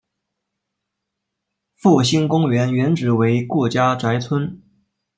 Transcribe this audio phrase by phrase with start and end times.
[1.75, 4.59] 复兴公园原址为顾家宅村。